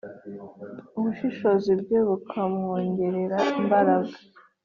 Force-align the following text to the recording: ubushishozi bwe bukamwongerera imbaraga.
ubushishozi 0.97 1.71
bwe 1.81 1.99
bukamwongerera 2.07 3.39
imbaraga. 3.59 4.15